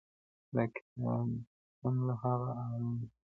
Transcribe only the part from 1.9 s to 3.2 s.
له هغه ارام دی!.